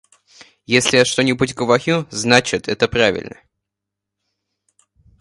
Если 0.65 0.97
я 0.97 1.05
что-нибудь 1.05 1.53
говорю, 1.53 2.07
значит, 2.09 2.67
это 2.67 2.87
правильно. 2.87 3.37